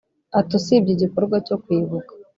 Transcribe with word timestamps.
Ati 0.39 0.53
“Usibye 0.59 0.91
igikorwa 0.93 1.35
cyo 1.47 1.55
kwibuka 1.63 2.11